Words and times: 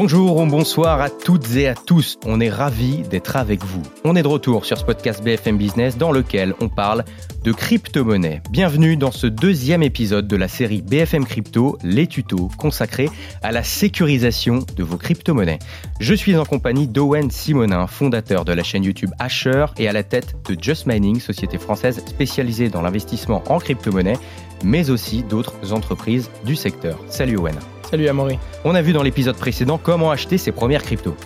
Bonjour 0.00 0.36
ou 0.36 0.46
bonsoir 0.46 1.00
à 1.00 1.10
toutes 1.10 1.56
et 1.56 1.66
à 1.66 1.74
tous. 1.74 2.18
On 2.24 2.40
est 2.40 2.50
ravis 2.50 3.02
d'être 3.02 3.34
avec 3.34 3.64
vous. 3.64 3.82
On 4.04 4.14
est 4.14 4.22
de 4.22 4.28
retour 4.28 4.64
sur 4.64 4.78
ce 4.78 4.84
podcast 4.84 5.24
BFM 5.24 5.58
Business 5.58 5.98
dans 5.98 6.12
lequel 6.12 6.54
on 6.60 6.68
parle 6.68 7.04
de 7.42 7.50
crypto-monnaie. 7.50 8.40
Bienvenue 8.52 8.96
dans 8.96 9.10
ce 9.10 9.26
deuxième 9.26 9.82
épisode 9.82 10.28
de 10.28 10.36
la 10.36 10.46
série 10.46 10.82
BFM 10.82 11.24
Crypto, 11.24 11.78
les 11.82 12.06
tutos 12.06 12.48
consacrés 12.58 13.10
à 13.42 13.50
la 13.50 13.64
sécurisation 13.64 14.64
de 14.76 14.84
vos 14.84 14.98
crypto-monnaies. 14.98 15.58
Je 15.98 16.14
suis 16.14 16.36
en 16.36 16.44
compagnie 16.44 16.86
d'Owen 16.86 17.28
Simonin, 17.28 17.88
fondateur 17.88 18.44
de 18.44 18.52
la 18.52 18.62
chaîne 18.62 18.84
YouTube 18.84 19.10
Asher 19.18 19.66
et 19.78 19.88
à 19.88 19.92
la 19.92 20.04
tête 20.04 20.36
de 20.48 20.56
Just 20.62 20.86
Mining, 20.86 21.18
société 21.18 21.58
française 21.58 22.04
spécialisée 22.06 22.68
dans 22.68 22.82
l'investissement 22.82 23.42
en 23.48 23.58
crypto-monnaie, 23.58 24.18
mais 24.62 24.90
aussi 24.90 25.24
d'autres 25.24 25.72
entreprises 25.72 26.30
du 26.44 26.54
secteur. 26.54 27.00
Salut 27.08 27.38
Owen. 27.38 27.56
Salut 27.90 28.06
Amaury. 28.06 28.38
On 28.66 28.74
a 28.74 28.82
vu 28.82 28.92
dans 28.92 29.02
l'épisode 29.02 29.36
précédent 29.36 29.80
comment 29.82 30.10
acheter 30.10 30.36
ses 30.36 30.52
premières 30.52 30.82
cryptos. 30.82 31.16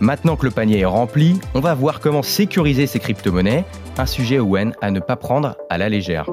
Maintenant 0.00 0.36
que 0.36 0.46
le 0.46 0.50
panier 0.50 0.78
est 0.78 0.86
rempli, 0.86 1.38
on 1.52 1.60
va 1.60 1.74
voir 1.74 2.00
comment 2.00 2.22
sécuriser 2.22 2.86
ses 2.86 3.00
crypto-monnaies, 3.00 3.66
un 3.98 4.06
sujet 4.06 4.38
Owen 4.38 4.72
à 4.80 4.90
ne 4.90 4.98
pas 4.98 5.16
prendre 5.16 5.56
à 5.68 5.76
la 5.76 5.90
légère. 5.90 6.30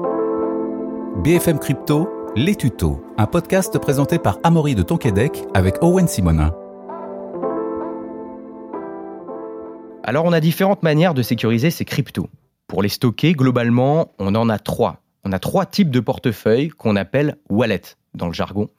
BFM 1.22 1.58
Crypto, 1.58 2.08
les 2.34 2.56
tutos, 2.56 3.04
un 3.18 3.26
podcast 3.26 3.78
présenté 3.78 4.18
par 4.18 4.38
Amaury 4.42 4.74
de 4.74 4.82
Tonquédec 4.82 5.44
avec 5.52 5.82
Owen 5.82 6.08
Simonin. 6.08 6.54
Alors 10.02 10.24
on 10.24 10.32
a 10.32 10.40
différentes 10.40 10.82
manières 10.82 11.12
de 11.12 11.20
sécuriser 11.20 11.68
ses 11.68 11.84
cryptos. 11.84 12.30
Pour 12.68 12.82
les 12.82 12.88
stocker, 12.88 13.34
globalement, 13.34 14.14
on 14.18 14.34
en 14.34 14.48
a 14.48 14.58
trois. 14.58 15.02
On 15.24 15.32
a 15.32 15.38
trois 15.38 15.66
types 15.66 15.90
de 15.90 16.00
portefeuilles 16.00 16.70
qu'on 16.70 16.96
appelle 16.96 17.36
wallets 17.50 17.96
dans 18.14 18.26
le 18.26 18.32
jargon, 18.32 18.70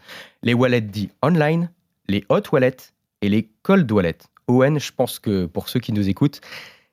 les 0.44 0.54
wallets 0.54 0.82
dits 0.82 1.10
online, 1.22 1.70
les 2.08 2.24
hot 2.30 2.42
wallets 2.52 2.94
et 3.22 3.30
les 3.30 3.50
cold 3.64 3.92
wallets. 3.92 4.18
Owen, 4.48 4.80
je 4.80 4.92
pense 4.92 5.20
que 5.20 5.46
pour 5.46 5.70
ceux 5.70 5.80
qui 5.80 5.92
nous 5.92 6.08
écoutent, 6.10 6.42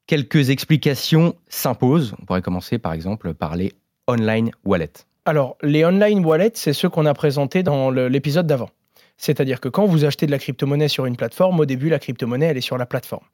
quelques 0.07 0.51
explications 0.51 1.35
s'imposent. 1.49 2.15
On 2.21 2.25
pourrait 2.25 2.43
commencer 2.43 2.79
par 2.79 2.93
exemple 2.93 3.35
par 3.35 3.57
les 3.57 3.73
online 4.09 4.51
wallets. 4.65 5.07
Alors, 5.25 5.57
les 5.63 5.85
online 5.85 6.25
wallets, 6.25 6.53
c'est 6.55 6.73
ceux 6.73 6.89
qu'on 6.89 7.07
a 7.07 7.15
présentés 7.15 7.63
dans 7.63 7.91
l'épisode 7.91 8.47
d'avant. 8.47 8.71
C'est-à-dire 9.17 9.61
que 9.61 9.69
quand 9.69 9.87
vous 9.87 10.05
achetez 10.05 10.27
de 10.27 10.33
la 10.33 10.39
crypto-monnaie 10.39 10.89
sur 10.89 11.07
une 11.07 11.17
plateforme, 11.17 11.61
au 11.61 11.65
début, 11.65 11.89
la 11.89 12.01
crypto-monnaie, 12.01 12.47
elle 12.47 12.57
est 12.57 12.63
sur 12.63 12.79
la 12.79 12.87
plateforme. 12.87 13.25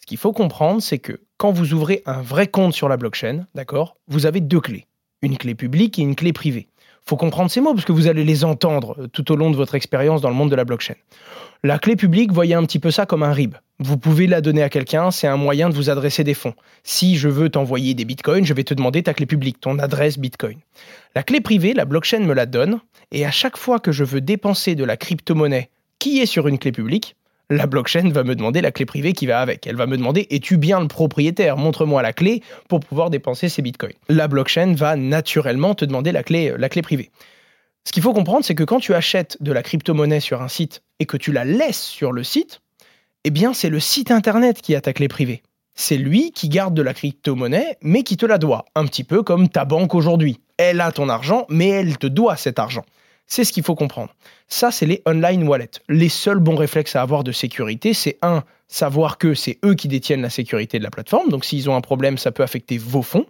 Ce 0.00 0.06
qu'il 0.06 0.16
faut 0.16 0.32
comprendre, 0.32 0.80
c'est 0.80 0.98
que 0.98 1.20
quand 1.36 1.52
vous 1.52 1.74
ouvrez 1.74 2.02
un 2.06 2.22
vrai 2.22 2.46
compte 2.46 2.72
sur 2.72 2.88
la 2.88 2.96
blockchain, 2.96 3.46
d'accord, 3.54 3.96
vous 4.08 4.24
avez 4.24 4.40
deux 4.40 4.60
clés. 4.60 4.86
Une 5.20 5.36
clé 5.36 5.54
publique 5.54 5.98
et 5.98 6.02
une 6.02 6.14
clé 6.14 6.32
privée 6.32 6.68
faut 7.08 7.16
comprendre 7.16 7.50
ces 7.50 7.60
mots 7.60 7.72
parce 7.72 7.84
que 7.84 7.92
vous 7.92 8.08
allez 8.08 8.24
les 8.24 8.44
entendre 8.44 8.96
euh, 8.98 9.06
tout 9.06 9.30
au 9.30 9.36
long 9.36 9.50
de 9.50 9.56
votre 9.56 9.74
expérience 9.74 10.20
dans 10.20 10.28
le 10.28 10.34
monde 10.34 10.50
de 10.50 10.56
la 10.56 10.64
blockchain. 10.64 10.94
La 11.62 11.78
clé 11.78 11.96
publique, 11.96 12.32
voyez 12.32 12.54
un 12.54 12.64
petit 12.64 12.78
peu 12.78 12.90
ça 12.90 13.06
comme 13.06 13.22
un 13.22 13.32
RIB. 13.32 13.54
Vous 13.78 13.96
pouvez 13.96 14.26
la 14.26 14.40
donner 14.40 14.62
à 14.62 14.68
quelqu'un, 14.68 15.10
c'est 15.10 15.26
un 15.26 15.36
moyen 15.36 15.68
de 15.68 15.74
vous 15.74 15.90
adresser 15.90 16.24
des 16.24 16.34
fonds. 16.34 16.54
Si 16.82 17.16
je 17.16 17.28
veux 17.28 17.48
t'envoyer 17.48 17.94
des 17.94 18.04
bitcoins, 18.04 18.44
je 18.44 18.54
vais 18.54 18.64
te 18.64 18.74
demander 18.74 19.02
ta 19.02 19.14
clé 19.14 19.26
publique, 19.26 19.60
ton 19.60 19.78
adresse 19.78 20.18
bitcoin. 20.18 20.58
La 21.14 21.22
clé 21.22 21.40
privée, 21.40 21.74
la 21.74 21.84
blockchain 21.84 22.20
me 22.20 22.34
la 22.34 22.46
donne, 22.46 22.80
et 23.12 23.24
à 23.24 23.30
chaque 23.30 23.56
fois 23.56 23.78
que 23.78 23.92
je 23.92 24.04
veux 24.04 24.20
dépenser 24.20 24.74
de 24.74 24.84
la 24.84 24.96
crypto-monnaie 24.96 25.70
qui 25.98 26.20
est 26.20 26.26
sur 26.26 26.48
une 26.48 26.58
clé 26.58 26.72
publique, 26.72 27.16
la 27.50 27.66
blockchain 27.66 28.10
va 28.10 28.24
me 28.24 28.34
demander 28.34 28.60
la 28.60 28.72
clé 28.72 28.86
privée 28.86 29.12
qui 29.12 29.26
va 29.26 29.40
avec. 29.40 29.66
Elle 29.66 29.76
va 29.76 29.86
me 29.86 29.96
demander 29.96 30.26
es-tu 30.30 30.56
bien 30.56 30.80
le 30.80 30.88
propriétaire? 30.88 31.56
Montre-moi 31.56 32.02
la 32.02 32.12
clé 32.12 32.42
pour 32.68 32.80
pouvoir 32.80 33.10
dépenser 33.10 33.48
ces 33.48 33.62
bitcoins. 33.62 33.94
La 34.08 34.28
blockchain 34.28 34.74
va 34.74 34.96
naturellement 34.96 35.74
te 35.74 35.84
demander 35.84 36.12
la 36.12 36.22
clé, 36.22 36.54
la 36.56 36.68
clé 36.68 36.82
privée. 36.82 37.10
Ce 37.84 37.92
qu'il 37.92 38.02
faut 38.02 38.12
comprendre, 38.12 38.44
c'est 38.44 38.56
que 38.56 38.64
quand 38.64 38.80
tu 38.80 38.94
achètes 38.94 39.36
de 39.40 39.52
la 39.52 39.62
crypto-monnaie 39.62 40.18
sur 40.18 40.42
un 40.42 40.48
site 40.48 40.82
et 40.98 41.06
que 41.06 41.16
tu 41.16 41.30
la 41.30 41.44
laisses 41.44 41.84
sur 41.84 42.10
le 42.10 42.24
site, 42.24 42.60
eh 43.22 43.30
bien, 43.30 43.54
c'est 43.54 43.70
le 43.70 43.78
site 43.78 44.10
internet 44.10 44.60
qui 44.60 44.74
a 44.74 44.80
ta 44.80 44.92
clé 44.92 45.06
privée. 45.06 45.42
C'est 45.74 45.96
lui 45.96 46.32
qui 46.32 46.48
garde 46.48 46.74
de 46.74 46.82
la 46.82 46.94
crypto-monnaie, 46.94 47.76
mais 47.82 48.02
qui 48.02 48.16
te 48.16 48.26
la 48.26 48.38
doit. 48.38 48.64
Un 48.74 48.86
petit 48.86 49.04
peu 49.04 49.22
comme 49.22 49.48
ta 49.48 49.64
banque 49.64 49.94
aujourd'hui. 49.94 50.40
Elle 50.56 50.80
a 50.80 50.90
ton 50.90 51.08
argent, 51.08 51.46
mais 51.48 51.68
elle 51.68 51.98
te 51.98 52.06
doit 52.08 52.36
cet 52.36 52.58
argent. 52.58 52.84
C'est 53.26 53.44
ce 53.44 53.52
qu'il 53.52 53.64
faut 53.64 53.74
comprendre. 53.74 54.14
Ça, 54.48 54.70
c'est 54.70 54.86
les 54.86 55.02
online 55.06 55.48
wallets. 55.48 55.80
Les 55.88 56.08
seuls 56.08 56.38
bons 56.38 56.56
réflexes 56.56 56.94
à 56.94 57.02
avoir 57.02 57.24
de 57.24 57.32
sécurité, 57.32 57.92
c'est 57.92 58.18
un, 58.22 58.44
savoir 58.68 59.18
que 59.18 59.34
c'est 59.34 59.58
eux 59.64 59.74
qui 59.74 59.88
détiennent 59.88 60.22
la 60.22 60.30
sécurité 60.30 60.78
de 60.78 60.84
la 60.84 60.90
plateforme. 60.90 61.28
Donc 61.30 61.44
s'ils 61.44 61.68
ont 61.68 61.76
un 61.76 61.80
problème, 61.80 62.18
ça 62.18 62.32
peut 62.32 62.42
affecter 62.42 62.78
vos 62.78 63.02
fonds. 63.02 63.26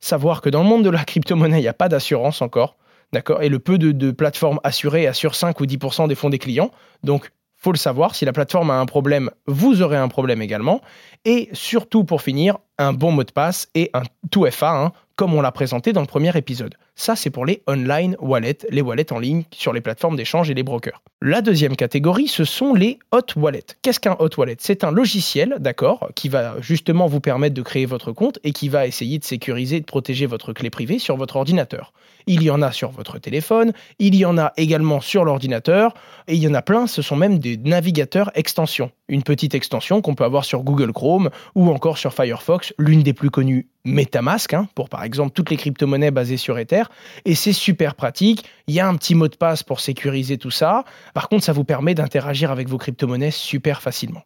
Savoir 0.00 0.40
que 0.40 0.48
dans 0.48 0.62
le 0.62 0.68
monde 0.68 0.84
de 0.84 0.90
la 0.90 1.04
crypto-monnaie, 1.04 1.58
il 1.58 1.62
n'y 1.62 1.68
a 1.68 1.74
pas 1.74 1.88
d'assurance 1.88 2.42
encore. 2.42 2.76
D'accord 3.12 3.42
Et 3.42 3.48
le 3.48 3.58
peu 3.58 3.76
de, 3.78 4.10
plateformes 4.12 4.60
assurées 4.64 5.06
assure 5.06 5.34
5 5.34 5.60
ou 5.60 5.66
10% 5.66 6.08
des 6.08 6.14
fonds 6.14 6.30
des 6.30 6.38
clients. 6.38 6.70
Donc, 7.02 7.30
faut 7.56 7.72
le 7.72 7.78
savoir, 7.78 8.14
si 8.14 8.24
la 8.24 8.32
plateforme 8.32 8.70
a 8.70 8.80
un 8.80 8.86
problème, 8.86 9.30
vous 9.46 9.82
aurez 9.82 9.98
un 9.98 10.08
problème 10.08 10.40
également. 10.40 10.80
Et 11.26 11.50
surtout, 11.52 12.04
pour 12.04 12.22
finir, 12.22 12.56
un 12.78 12.94
bon 12.94 13.12
mot 13.12 13.24
de 13.24 13.32
passe 13.32 13.68
et 13.74 13.90
un 13.92 14.02
tout 14.30 14.46
FA, 14.50 14.72
hein, 14.72 14.92
comme 15.16 15.34
on 15.34 15.42
l'a 15.42 15.52
présenté 15.52 15.92
dans 15.92 16.00
le 16.00 16.06
premier 16.06 16.34
épisode. 16.38 16.76
Ça, 17.00 17.16
c'est 17.16 17.30
pour 17.30 17.46
les 17.46 17.62
online 17.66 18.14
wallets, 18.20 18.58
les 18.68 18.82
wallets 18.82 19.10
en 19.10 19.18
ligne 19.18 19.44
sur 19.52 19.72
les 19.72 19.80
plateformes 19.80 20.16
d'échange 20.16 20.50
et 20.50 20.54
les 20.54 20.62
brokers. 20.62 21.00
La 21.22 21.40
deuxième 21.40 21.74
catégorie, 21.74 22.28
ce 22.28 22.44
sont 22.44 22.74
les 22.74 22.98
hot 23.10 23.22
wallets. 23.36 23.64
Qu'est-ce 23.80 24.00
qu'un 24.00 24.16
hot 24.18 24.28
wallet? 24.36 24.56
C'est 24.58 24.84
un 24.84 24.90
logiciel, 24.90 25.56
d'accord, 25.60 26.10
qui 26.14 26.28
va 26.28 26.60
justement 26.60 27.06
vous 27.06 27.20
permettre 27.20 27.54
de 27.54 27.62
créer 27.62 27.86
votre 27.86 28.12
compte 28.12 28.38
et 28.44 28.52
qui 28.52 28.68
va 28.68 28.86
essayer 28.86 29.18
de 29.18 29.24
sécuriser 29.24 29.80
de 29.80 29.86
protéger 29.86 30.26
votre 30.26 30.52
clé 30.52 30.68
privée 30.68 30.98
sur 30.98 31.16
votre 31.16 31.36
ordinateur. 31.36 31.94
Il 32.26 32.42
y 32.42 32.50
en 32.50 32.60
a 32.60 32.70
sur 32.70 32.90
votre 32.90 33.18
téléphone, 33.18 33.72
il 33.98 34.14
y 34.14 34.26
en 34.26 34.36
a 34.36 34.52
également 34.58 35.00
sur 35.00 35.24
l'ordinateur, 35.24 35.94
et 36.28 36.34
il 36.34 36.42
y 36.42 36.48
en 36.48 36.54
a 36.54 36.60
plein, 36.60 36.86
ce 36.86 37.00
sont 37.00 37.16
même 37.16 37.38
des 37.38 37.56
navigateurs 37.56 38.30
extensions. 38.34 38.90
Une 39.08 39.22
petite 39.22 39.54
extension 39.54 40.02
qu'on 40.02 40.14
peut 40.14 40.24
avoir 40.24 40.44
sur 40.44 40.62
Google 40.62 40.92
Chrome 40.92 41.30
ou 41.54 41.70
encore 41.70 41.96
sur 41.96 42.12
Firefox, 42.12 42.74
l'une 42.78 43.02
des 43.02 43.14
plus 43.14 43.30
connues 43.30 43.68
MetaMask, 43.84 44.52
hein, 44.52 44.68
pour 44.74 44.90
par 44.90 45.04
exemple 45.04 45.32
toutes 45.32 45.50
les 45.50 45.56
crypto-monnaies 45.56 46.10
basées 46.10 46.36
sur 46.36 46.58
Ether, 46.58 46.82
et 47.24 47.34
c'est 47.34 47.52
super 47.52 47.94
pratique. 47.94 48.44
Il 48.66 48.74
y 48.74 48.80
a 48.80 48.88
un 48.88 48.96
petit 48.96 49.14
mot 49.14 49.28
de 49.28 49.36
passe 49.36 49.62
pour 49.62 49.80
sécuriser 49.80 50.38
tout 50.38 50.50
ça. 50.50 50.84
Par 51.14 51.28
contre, 51.28 51.44
ça 51.44 51.52
vous 51.52 51.64
permet 51.64 51.94
d'interagir 51.94 52.50
avec 52.50 52.68
vos 52.68 52.78
crypto-monnaies 52.78 53.30
super 53.30 53.82
facilement. 53.82 54.22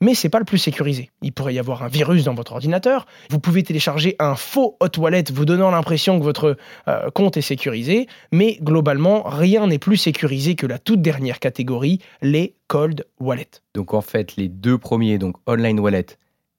Mais 0.00 0.14
c'est 0.14 0.28
pas 0.28 0.38
le 0.38 0.44
plus 0.44 0.58
sécurisé. 0.58 1.10
Il 1.22 1.32
pourrait 1.32 1.54
y 1.54 1.58
avoir 1.58 1.82
un 1.82 1.88
virus 1.88 2.24
dans 2.24 2.34
votre 2.34 2.52
ordinateur. 2.52 3.06
Vous 3.30 3.38
pouvez 3.38 3.62
télécharger 3.62 4.16
un 4.18 4.34
faux 4.34 4.76
hot 4.80 4.98
wallet 4.98 5.24
vous 5.32 5.44
donnant 5.44 5.70
l'impression 5.70 6.18
que 6.18 6.24
votre 6.24 6.56
euh, 6.88 7.10
compte 7.10 7.36
est 7.36 7.42
sécurisé. 7.42 8.06
Mais 8.32 8.58
globalement, 8.60 9.22
rien 9.22 9.66
n'est 9.66 9.78
plus 9.78 9.96
sécurisé 9.96 10.54
que 10.54 10.66
la 10.66 10.78
toute 10.78 11.02
dernière 11.02 11.38
catégorie, 11.38 12.00
les 12.22 12.56
cold 12.68 13.06
wallets. 13.20 13.62
Donc 13.74 13.94
en 13.94 14.00
fait, 14.00 14.36
les 14.36 14.48
deux 14.48 14.78
premiers, 14.78 15.18
donc 15.18 15.36
online 15.46 15.80
wallet 15.80 16.06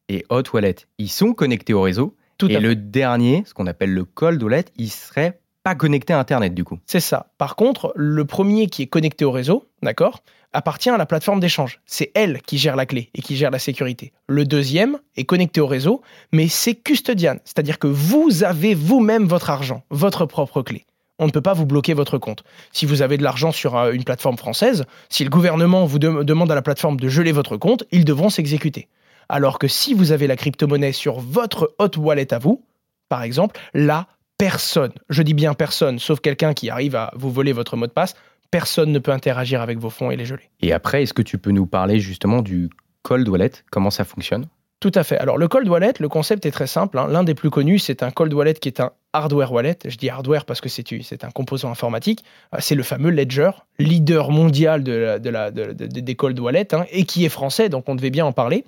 et 0.09 0.25
hot 0.29 0.43
wallet, 0.53 0.75
ils 0.97 1.09
sont 1.09 1.33
connectés 1.33 1.73
au 1.73 1.81
réseau. 1.81 2.15
Tout 2.37 2.49
et 2.49 2.59
le 2.59 2.75
dernier, 2.75 3.43
ce 3.45 3.53
qu'on 3.53 3.65
appelle 3.65 3.93
le 3.93 4.03
cold 4.03 4.41
wallet, 4.43 4.65
il 4.77 4.89
serait 4.89 5.39
pas 5.65 5.73
connecté 5.73 6.13
à 6.13 6.19
Internet 6.19 6.53
du 6.53 6.63
coup. 6.63 6.77
C'est 6.85 6.99
ça. 6.99 7.31
Par 7.39 7.55
contre, 7.55 7.91
le 7.95 8.23
premier 8.23 8.67
qui 8.67 8.83
est 8.83 8.87
connecté 8.87 9.25
au 9.25 9.31
réseau, 9.31 9.67
d'accord, 9.81 10.21
appartient 10.53 10.91
à 10.91 10.97
la 10.97 11.07
plateforme 11.07 11.39
d'échange. 11.39 11.81
C'est 11.87 12.11
elle 12.13 12.43
qui 12.43 12.59
gère 12.59 12.75
la 12.75 12.85
clé 12.85 13.09
et 13.15 13.23
qui 13.23 13.35
gère 13.35 13.49
la 13.49 13.57
sécurité. 13.57 14.13
Le 14.27 14.45
deuxième 14.45 14.99
est 15.17 15.23
connecté 15.23 15.61
au 15.61 15.65
réseau, 15.65 16.03
mais 16.31 16.47
c'est 16.49 16.75
custodian, 16.75 17.37
c'est-à-dire 17.45 17.79
que 17.79 17.87
vous 17.87 18.43
avez 18.43 18.75
vous-même 18.75 19.25
votre 19.25 19.49
argent, 19.49 19.81
votre 19.89 20.27
propre 20.27 20.61
clé. 20.61 20.85
On 21.17 21.25
ne 21.25 21.31
peut 21.31 21.41
pas 21.41 21.53
vous 21.53 21.65
bloquer 21.65 21.95
votre 21.95 22.19
compte. 22.19 22.43
Si 22.71 22.85
vous 22.85 23.01
avez 23.01 23.17
de 23.17 23.23
l'argent 23.23 23.51
sur 23.51 23.75
euh, 23.75 23.91
une 23.91 24.03
plateforme 24.03 24.37
française, 24.37 24.85
si 25.09 25.23
le 25.23 25.31
gouvernement 25.31 25.87
vous 25.87 25.97
demande 25.97 26.51
à 26.51 26.55
la 26.55 26.61
plateforme 26.61 26.99
de 26.99 27.09
geler 27.09 27.31
votre 27.31 27.57
compte, 27.57 27.85
ils 27.91 28.05
devront 28.05 28.29
s'exécuter. 28.29 28.87
Alors 29.29 29.57
que 29.57 29.67
si 29.67 29.95
vous 29.95 30.11
avez 30.11 30.27
la 30.27 30.35
crypto-monnaie 30.35 30.91
sur 30.91 31.19
votre 31.19 31.73
hot 31.79 31.97
wallet 31.97 32.31
à 32.35 32.37
vous, 32.37 32.63
par 33.09 33.23
exemple, 33.23 33.59
là, 33.73 34.07
personne, 34.37 34.91
je 35.09 35.23
dis 35.23 35.33
bien 35.33 35.53
personne, 35.53 35.99
sauf 35.99 36.19
quelqu'un 36.19 36.53
qui 36.53 36.69
arrive 36.69 36.95
à 36.95 37.11
vous 37.15 37.31
voler 37.31 37.53
votre 37.53 37.77
mot 37.77 37.87
de 37.87 37.91
passe, 37.91 38.15
personne 38.51 38.91
ne 38.91 38.99
peut 38.99 39.11
interagir 39.11 39.61
avec 39.61 39.79
vos 39.79 39.89
fonds 39.89 40.11
et 40.11 40.15
les 40.15 40.25
geler. 40.25 40.49
Et 40.61 40.73
après, 40.73 41.03
est-ce 41.03 41.13
que 41.13 41.21
tu 41.21 41.37
peux 41.37 41.51
nous 41.51 41.65
parler 41.65 41.99
justement 41.99 42.41
du 42.41 42.69
cold 43.03 43.27
wallet? 43.27 43.51
Comment 43.71 43.89
ça 43.89 44.03
fonctionne? 44.03 44.47
Tout 44.81 44.91
à 44.93 45.03
fait. 45.03 45.17
Alors 45.17 45.37
le 45.37 45.47
cold 45.47 45.67
wallet, 45.67 45.93
le 45.99 46.09
concept 46.09 46.45
est 46.45 46.51
très 46.51 46.67
simple. 46.67 46.99
Hein. 46.99 47.07
L'un 47.09 47.23
des 47.23 47.33
plus 47.33 47.49
connus, 47.49 47.79
c'est 47.79 48.03
un 48.03 48.11
cold 48.11 48.33
wallet 48.33 48.53
qui 48.53 48.67
est 48.67 48.81
un 48.81 48.91
hardware 49.13 49.51
wallet. 49.51 49.77
Je 49.85 49.95
dis 49.95 50.09
hardware 50.09 50.45
parce 50.45 50.61
que 50.61 50.69
c'est 50.69 51.23
un 51.23 51.31
composant 51.31 51.71
informatique. 51.71 52.23
Euh, 52.53 52.57
c'est 52.59 52.75
le 52.75 52.83
fameux 52.83 53.09
Ledger, 53.09 53.51
leader 53.79 54.31
mondial 54.31 54.83
de 54.83 55.17
des 55.17 56.15
cold 56.15 56.39
wallets, 56.39 56.75
hein, 56.75 56.85
et 56.91 57.05
qui 57.05 57.25
est 57.25 57.29
français, 57.29 57.69
donc 57.69 57.87
on 57.87 57.95
devait 57.95 58.09
bien 58.09 58.25
en 58.25 58.33
parler. 58.33 58.65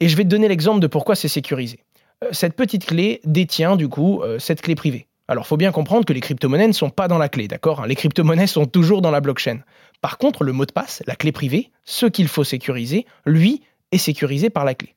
Et 0.00 0.08
je 0.08 0.16
vais 0.16 0.24
te 0.24 0.28
donner 0.28 0.48
l'exemple 0.48 0.80
de 0.80 0.86
pourquoi 0.86 1.14
c'est 1.14 1.28
sécurisé. 1.28 1.80
Euh, 2.24 2.28
cette 2.32 2.54
petite 2.54 2.86
clé 2.86 3.20
détient 3.24 3.76
du 3.76 3.88
coup 3.88 4.22
euh, 4.22 4.38
cette 4.38 4.62
clé 4.62 4.74
privée. 4.74 5.06
Alors, 5.28 5.46
faut 5.46 5.56
bien 5.56 5.72
comprendre 5.72 6.04
que 6.04 6.12
les 6.12 6.20
crypto-monnaies 6.20 6.68
ne 6.68 6.72
sont 6.72 6.90
pas 6.90 7.08
dans 7.08 7.18
la 7.18 7.28
clé, 7.28 7.48
d'accord 7.48 7.80
hein. 7.80 7.86
Les 7.86 7.96
crypto-monnaies 7.96 8.46
sont 8.46 8.66
toujours 8.66 9.02
dans 9.02 9.10
la 9.10 9.20
blockchain. 9.20 9.58
Par 10.00 10.18
contre, 10.18 10.44
le 10.44 10.52
mot 10.52 10.66
de 10.66 10.72
passe, 10.72 11.02
la 11.06 11.16
clé 11.16 11.32
privée, 11.32 11.72
ce 11.84 12.06
qu'il 12.06 12.28
faut 12.28 12.44
sécuriser, 12.44 13.06
lui, 13.24 13.62
est 13.90 13.98
sécurisé 13.98 14.50
par 14.50 14.64
la 14.64 14.74
clé. 14.74 14.94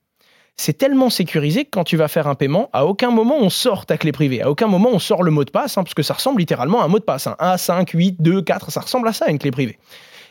C'est 0.55 0.77
tellement 0.77 1.09
sécurisé 1.09 1.63
que 1.63 1.69
quand 1.71 1.85
tu 1.85 1.97
vas 1.97 2.09
faire 2.09 2.27
un 2.27 2.35
paiement, 2.35 2.69
à 2.73 2.85
aucun 2.85 3.11
moment 3.11 3.37
on 3.39 3.49
sort 3.49 3.85
ta 3.85 3.97
clé 3.97 4.11
privée, 4.11 4.41
à 4.41 4.51
aucun 4.51 4.67
moment 4.67 4.89
on 4.91 4.99
sort 4.99 5.23
le 5.23 5.31
mot 5.31 5.45
de 5.45 5.51
passe, 5.51 5.77
hein, 5.77 5.83
parce 5.83 5.93
que 5.93 6.03
ça 6.03 6.13
ressemble 6.13 6.39
littéralement 6.39 6.81
à 6.81 6.85
un 6.85 6.89
mot 6.89 6.99
de 6.99 7.03
passe. 7.05 7.27
Hein. 7.27 7.37
1, 7.39 7.57
5, 7.57 7.89
8, 7.91 8.21
2, 8.21 8.41
4, 8.41 8.69
ça 8.69 8.81
ressemble 8.81 9.07
à 9.07 9.13
ça, 9.13 9.29
une 9.29 9.39
clé 9.39 9.51
privée. 9.51 9.79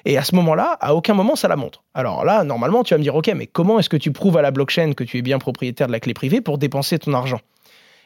Et 0.09 0.17
à 0.17 0.25
ce 0.25 0.35
moment-là, 0.37 0.79
à 0.81 0.95
aucun 0.95 1.13
moment, 1.13 1.37
ça 1.37 1.49
la 1.49 1.57
montre. 1.57 1.85
Alors 1.93 2.25
là, 2.25 2.43
normalement, 2.43 2.83
tu 2.83 2.95
vas 2.95 2.99
me 2.99 3.03
dire, 3.03 3.15
OK, 3.15 3.31
mais 3.37 3.47
comment 3.47 3.79
est-ce 3.79 3.91
que 3.91 3.97
tu 3.99 4.11
prouves 4.11 4.39
à 4.39 4.43
la 4.43 4.51
blockchain 4.51 4.95
que 4.95 5.05
tu 5.05 5.19
es 5.19 5.23
bien 5.23 5.39
propriétaire 5.39 5.87
de 5.87 5.93
la 5.93 6.01
clé 6.01 6.15
privée 6.15 6.41
pour 6.41 6.57
dépenser 6.57 6.99
ton 6.99 7.13
argent? 7.13 7.41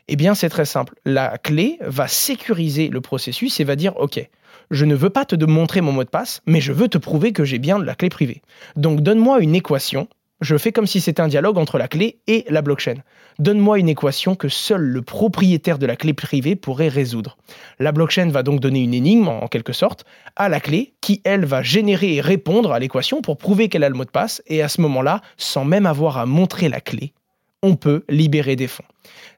Eh 0.08 0.16
bien, 0.16 0.34
c'est 0.34 0.48
très 0.48 0.64
simple. 0.64 0.96
La 1.04 1.38
clé 1.38 1.78
va 1.80 2.08
sécuriser 2.08 2.88
le 2.88 3.00
processus 3.00 3.60
et 3.60 3.64
va 3.64 3.76
dire, 3.76 3.96
OK, 3.98 4.20
je 4.72 4.84
ne 4.84 4.96
veux 4.96 5.10
pas 5.10 5.24
te 5.24 5.36
montrer 5.44 5.80
mon 5.80 5.92
mot 5.92 6.02
de 6.02 6.08
passe, 6.08 6.40
mais 6.44 6.60
je 6.60 6.72
veux 6.72 6.88
te 6.88 6.98
prouver 6.98 7.32
que 7.32 7.44
j'ai 7.44 7.60
bien 7.60 7.78
la 7.78 7.94
clé 7.94 8.08
privée. 8.08 8.42
Donc 8.74 9.00
donne-moi 9.00 9.38
une 9.38 9.54
équation 9.54 10.08
je 10.42 10.56
fais 10.56 10.72
comme 10.72 10.86
si 10.86 11.00
c'était 11.00 11.22
un 11.22 11.28
dialogue 11.28 11.56
entre 11.56 11.78
la 11.78 11.88
clé 11.88 12.20
et 12.26 12.44
la 12.48 12.62
blockchain. 12.62 12.96
Donne-moi 13.38 13.78
une 13.78 13.88
équation 13.88 14.34
que 14.34 14.48
seul 14.48 14.82
le 14.82 15.00
propriétaire 15.00 15.78
de 15.78 15.86
la 15.86 15.96
clé 15.96 16.12
privée 16.12 16.56
pourrait 16.56 16.88
résoudre. 16.88 17.38
La 17.78 17.92
blockchain 17.92 18.28
va 18.28 18.42
donc 18.42 18.60
donner 18.60 18.80
une 18.80 18.92
énigme, 18.92 19.28
en 19.28 19.46
quelque 19.46 19.72
sorte, 19.72 20.04
à 20.36 20.48
la 20.48 20.60
clé, 20.60 20.94
qui, 21.00 21.22
elle, 21.24 21.44
va 21.44 21.62
générer 21.62 22.16
et 22.16 22.20
répondre 22.20 22.72
à 22.72 22.78
l'équation 22.78 23.22
pour 23.22 23.38
prouver 23.38 23.68
qu'elle 23.68 23.84
a 23.84 23.88
le 23.88 23.94
mot 23.94 24.04
de 24.04 24.10
passe, 24.10 24.42
et 24.46 24.62
à 24.62 24.68
ce 24.68 24.80
moment-là, 24.80 25.22
sans 25.36 25.64
même 25.64 25.86
avoir 25.86 26.18
à 26.18 26.26
montrer 26.26 26.68
la 26.68 26.80
clé, 26.80 27.12
on 27.62 27.76
peut 27.76 28.04
libérer 28.08 28.56
des 28.56 28.66
fonds. 28.66 28.84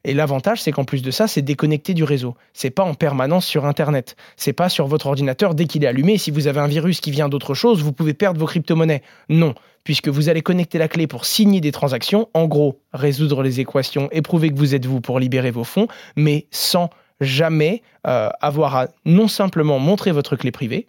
Et 0.04 0.14
l'avantage, 0.14 0.62
c'est 0.62 0.72
qu'en 0.72 0.84
plus 0.84 1.02
de 1.02 1.10
ça, 1.10 1.26
c'est 1.26 1.42
déconnecté 1.42 1.94
du 1.94 2.04
réseau. 2.04 2.34
C'est 2.52 2.70
pas 2.70 2.82
en 2.82 2.94
permanence 2.94 3.46
sur 3.46 3.64
Internet. 3.64 4.16
C'est 4.36 4.52
pas 4.52 4.68
sur 4.68 4.86
votre 4.86 5.06
ordinateur 5.06 5.54
dès 5.54 5.66
qu'il 5.66 5.84
est 5.84 5.86
allumé. 5.86 6.18
Si 6.18 6.30
vous 6.30 6.46
avez 6.46 6.60
un 6.60 6.66
virus 6.66 7.00
qui 7.00 7.10
vient 7.10 7.28
d'autre 7.28 7.54
chose, 7.54 7.82
vous 7.82 7.92
pouvez 7.92 8.14
perdre 8.14 8.38
vos 8.38 8.46
crypto-monnaies. 8.46 9.02
Non, 9.28 9.54
puisque 9.82 10.08
vous 10.08 10.28
allez 10.28 10.42
connecter 10.42 10.78
la 10.78 10.88
clé 10.88 11.06
pour 11.06 11.24
signer 11.24 11.60
des 11.60 11.72
transactions. 11.72 12.28
En 12.34 12.46
gros, 12.46 12.80
résoudre 12.92 13.42
les 13.42 13.60
équations 13.60 14.08
et 14.12 14.22
prouver 14.22 14.50
que 14.50 14.58
vous 14.58 14.74
êtes 14.74 14.86
vous 14.86 15.00
pour 15.00 15.18
libérer 15.18 15.50
vos 15.50 15.64
fonds, 15.64 15.88
mais 16.16 16.46
sans 16.50 16.90
jamais 17.20 17.82
euh, 18.06 18.28
avoir 18.40 18.76
à 18.76 18.88
non 19.04 19.28
simplement 19.28 19.78
montrer 19.78 20.12
votre 20.12 20.36
clé 20.36 20.50
privée 20.50 20.88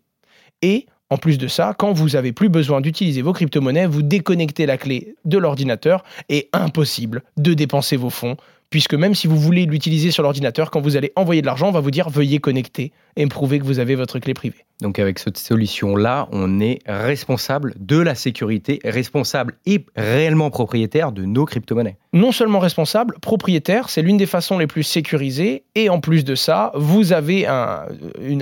et 0.61 0.87
en 1.09 1.17
plus 1.17 1.37
de 1.37 1.47
ça, 1.47 1.75
quand 1.77 1.93
vous 1.93 2.15
avez 2.15 2.31
plus 2.31 2.49
besoin 2.49 2.81
d'utiliser 2.81 3.21
vos 3.21 3.33
crypto-monnaies, 3.33 3.85
vous 3.85 4.01
déconnectez 4.01 4.65
la 4.65 4.77
clé 4.77 5.15
de 5.25 5.37
l'ordinateur 5.37 6.03
et 6.29 6.49
impossible 6.51 7.23
de 7.37 7.53
dépenser 7.53 7.95
vos 7.95 8.09
fonds 8.09 8.37
puisque 8.75 8.93
même 8.93 9.15
si 9.15 9.27
vous 9.27 9.37
voulez 9.37 9.65
l'utiliser 9.65 10.11
sur 10.11 10.21
l'ordinateur, 10.21 10.69
quand 10.69 10.81
vous 10.81 10.97
allez 10.97 11.13
envoyer 11.15 11.39
de 11.39 11.45
l'argent, 11.45 11.69
on 11.69 11.71
va 11.71 11.79
vous 11.79 11.91
dire 11.91 12.09
veuillez 12.09 12.39
connecter 12.39 12.91
et 13.15 13.23
me 13.23 13.29
prouver 13.29 13.57
que 13.57 13.63
vous 13.63 13.79
avez 13.79 13.95
votre 13.95 14.19
clé 14.19 14.33
privée. 14.33 14.65
Donc 14.81 14.99
avec 14.99 15.17
cette 15.17 15.37
solution-là, 15.37 16.27
on 16.33 16.59
est 16.59 16.79
responsable 16.85 17.73
de 17.79 17.97
la 17.97 18.15
sécurité, 18.15 18.81
responsable 18.83 19.53
et 19.65 19.85
réellement 19.95 20.49
propriétaire 20.49 21.13
de 21.13 21.23
nos 21.23 21.45
crypto-monnaies. 21.45 21.95
Non 22.11 22.33
seulement 22.33 22.59
responsable, 22.59 23.15
propriétaire, 23.21 23.87
c'est 23.87 24.01
l'une 24.01 24.17
des 24.17 24.25
façons 24.25 24.57
les 24.57 24.67
plus 24.67 24.83
sécurisées, 24.83 25.63
et 25.75 25.87
en 25.87 26.01
plus 26.01 26.25
de 26.25 26.35
ça, 26.35 26.73
vous 26.75 27.13
avez 27.13 27.47
un, 27.47 27.85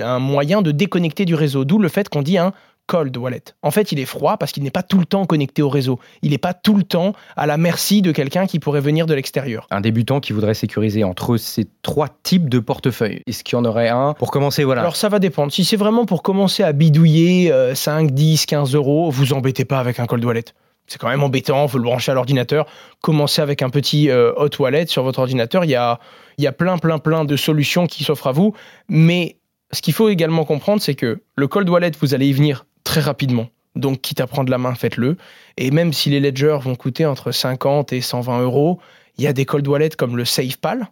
un 0.00 0.18
moyen 0.18 0.62
de 0.62 0.72
déconnecter 0.72 1.26
du 1.26 1.36
réseau, 1.36 1.64
d'où 1.64 1.78
le 1.78 1.88
fait 1.88 2.08
qu'on 2.08 2.22
dit 2.22 2.38
un 2.38 2.52
cold 2.86 3.16
wallet. 3.16 3.42
En 3.62 3.70
fait, 3.70 3.92
il 3.92 3.98
est 3.98 4.04
froid 4.04 4.36
parce 4.36 4.52
qu'il 4.52 4.62
n'est 4.62 4.70
pas 4.70 4.82
tout 4.82 4.98
le 4.98 5.06
temps 5.06 5.24
connecté 5.24 5.62
au 5.62 5.68
réseau. 5.68 5.98
Il 6.22 6.30
n'est 6.30 6.38
pas 6.38 6.54
tout 6.54 6.76
le 6.76 6.82
temps 6.82 7.12
à 7.36 7.46
la 7.46 7.56
merci 7.56 8.02
de 8.02 8.12
quelqu'un 8.12 8.46
qui 8.46 8.58
pourrait 8.58 8.80
venir 8.80 9.06
de 9.06 9.14
l'extérieur. 9.14 9.66
Un 9.70 9.80
débutant 9.80 10.20
qui 10.20 10.32
voudrait 10.32 10.54
sécuriser 10.54 11.04
entre 11.04 11.36
ces 11.36 11.66
trois 11.82 12.08
types 12.22 12.48
de 12.48 12.58
portefeuilles, 12.58 13.22
est-ce 13.26 13.44
qu'il 13.44 13.56
y 13.56 13.60
en 13.60 13.64
aurait 13.64 13.88
un 13.88 14.14
pour 14.14 14.30
commencer 14.30 14.64
voilà. 14.64 14.82
Alors 14.82 14.96
ça 14.96 15.08
va 15.08 15.18
dépendre. 15.18 15.52
Si 15.52 15.64
c'est 15.64 15.76
vraiment 15.76 16.06
pour 16.06 16.22
commencer 16.22 16.62
à 16.62 16.72
bidouiller 16.72 17.52
5, 17.74 18.10
10, 18.10 18.46
15 18.46 18.74
euros, 18.74 19.10
vous 19.10 19.32
embêtez 19.32 19.64
pas 19.64 19.78
avec 19.78 19.98
un 19.98 20.06
cold 20.06 20.24
wallet. 20.24 20.44
C'est 20.86 20.98
quand 20.98 21.08
même 21.08 21.22
embêtant, 21.22 21.64
vous 21.66 21.78
le 21.78 21.84
branchez 21.84 22.12
à 22.12 22.14
l'ordinateur. 22.14 22.66
Commencez 23.00 23.40
avec 23.40 23.62
un 23.62 23.70
petit 23.70 24.10
euh, 24.10 24.32
hot 24.36 24.50
wallet 24.58 24.86
sur 24.86 25.02
votre 25.02 25.18
ordinateur. 25.18 25.64
Il 25.64 25.70
y 25.70 25.74
a, 25.74 25.98
il 26.36 26.44
y 26.44 26.46
a 26.46 26.52
plein, 26.52 26.76
plein, 26.78 26.98
plein 26.98 27.24
de 27.24 27.36
solutions 27.36 27.86
qui 27.86 28.04
s'offrent 28.04 28.26
à 28.26 28.32
vous. 28.32 28.54
Mais 28.88 29.38
ce 29.72 29.80
qu'il 29.80 29.94
faut 29.94 30.08
également 30.08 30.44
comprendre, 30.44 30.82
c'est 30.82 30.94
que 30.94 31.22
le 31.36 31.48
cold 31.48 31.68
wallet, 31.68 31.92
vous 31.98 32.14
allez 32.14 32.26
y 32.26 32.32
venir 32.32 32.66
très 32.94 33.00
rapidement. 33.00 33.48
Donc, 33.74 34.02
quitte 34.02 34.20
à 34.20 34.28
prendre 34.28 34.52
la 34.52 34.58
main, 34.58 34.72
faites-le. 34.76 35.16
Et 35.56 35.72
même 35.72 35.92
si 35.92 36.10
les 36.10 36.20
ledgers 36.20 36.58
vont 36.62 36.76
coûter 36.76 37.06
entre 37.06 37.32
50 37.32 37.92
et 37.92 38.00
120 38.00 38.42
euros, 38.42 38.78
il 39.18 39.24
y 39.24 39.26
a 39.26 39.32
des 39.32 39.44
cold 39.44 39.66
wallets 39.66 39.96
comme 39.98 40.16
le 40.16 40.24
SafePal 40.24 40.86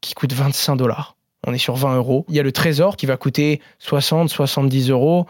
qui 0.00 0.14
coûte 0.14 0.32
25 0.32 0.74
dollars. 0.74 1.14
On 1.46 1.54
est 1.54 1.58
sur 1.58 1.76
20 1.76 1.94
euros. 1.94 2.26
Il 2.28 2.34
y 2.34 2.40
a 2.40 2.42
le 2.42 2.50
Trésor 2.50 2.96
qui 2.96 3.06
va 3.06 3.16
coûter 3.16 3.60
60, 3.78 4.30
70 4.30 4.90
euros. 4.90 5.26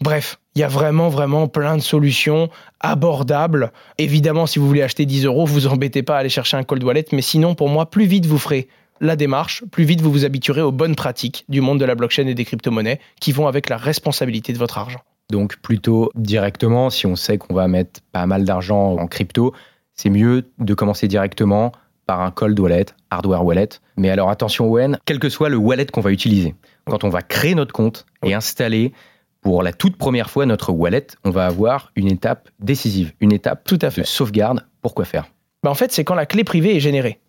Bref, 0.00 0.38
il 0.54 0.60
y 0.60 0.62
a 0.62 0.68
vraiment, 0.68 1.10
vraiment 1.10 1.46
plein 1.46 1.76
de 1.76 1.82
solutions 1.82 2.48
abordables. 2.80 3.70
Évidemment, 3.98 4.46
si 4.46 4.58
vous 4.58 4.66
voulez 4.66 4.82
acheter 4.82 5.04
10 5.04 5.26
euros, 5.26 5.44
vous 5.44 5.66
embêtez 5.66 6.02
pas 6.02 6.16
à 6.16 6.20
aller 6.20 6.30
chercher 6.30 6.56
un 6.56 6.64
cold 6.64 6.82
wallet. 6.84 7.04
Mais 7.12 7.20
sinon, 7.20 7.54
pour 7.54 7.68
moi, 7.68 7.90
plus 7.90 8.06
vite 8.06 8.24
vous 8.24 8.38
ferez 8.38 8.68
la 9.02 9.14
démarche, 9.14 9.62
plus 9.70 9.84
vite 9.84 10.00
vous 10.00 10.10
vous 10.10 10.24
habituerez 10.24 10.62
aux 10.62 10.72
bonnes 10.72 10.96
pratiques 10.96 11.44
du 11.50 11.60
monde 11.60 11.78
de 11.78 11.84
la 11.84 11.94
blockchain 11.94 12.26
et 12.28 12.34
des 12.34 12.46
crypto-monnaies 12.46 12.98
qui 13.20 13.32
vont 13.32 13.46
avec 13.46 13.68
la 13.68 13.76
responsabilité 13.76 14.54
de 14.54 14.58
votre 14.58 14.78
argent. 14.78 15.02
Donc 15.30 15.56
plutôt 15.56 16.10
directement, 16.14 16.90
si 16.90 17.06
on 17.06 17.16
sait 17.16 17.38
qu'on 17.38 17.54
va 17.54 17.68
mettre 17.68 18.00
pas 18.12 18.26
mal 18.26 18.44
d'argent 18.44 18.96
en 18.96 19.06
crypto, 19.06 19.52
c'est 19.94 20.10
mieux 20.10 20.44
de 20.58 20.74
commencer 20.74 21.08
directement 21.08 21.72
par 22.06 22.20
un 22.20 22.30
cold 22.30 22.58
wallet, 22.60 22.86
hardware 23.10 23.44
wallet. 23.44 23.68
Mais 23.96 24.10
alors 24.10 24.30
attention 24.30 24.66
Owen, 24.70 24.98
quel 25.04 25.18
que 25.18 25.28
soit 25.28 25.48
le 25.48 25.56
wallet 25.56 25.86
qu'on 25.86 26.00
va 26.00 26.12
utiliser, 26.12 26.54
quand 26.84 27.02
on 27.02 27.08
va 27.08 27.22
créer 27.22 27.54
notre 27.54 27.72
compte 27.72 28.06
et 28.22 28.34
installer 28.34 28.92
pour 29.40 29.62
la 29.62 29.72
toute 29.72 29.96
première 29.96 30.30
fois 30.30 30.46
notre 30.46 30.72
wallet, 30.72 31.06
on 31.24 31.30
va 31.30 31.46
avoir 31.46 31.90
une 31.96 32.10
étape 32.10 32.48
décisive, 32.60 33.12
une 33.20 33.32
étape 33.32 33.64
Tout 33.64 33.78
à 33.82 33.90
fait. 33.90 34.02
de 34.02 34.06
sauvegarde. 34.06 34.64
Pourquoi 34.82 35.04
faire? 35.04 35.26
Bah 35.62 35.70
En 35.70 35.74
fait, 35.74 35.92
c'est 35.92 36.04
quand 36.04 36.14
la 36.14 36.26
clé 36.26 36.44
privée 36.44 36.76
est 36.76 36.80
générée. 36.80 37.20